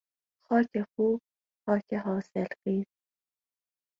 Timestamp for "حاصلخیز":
2.05-2.87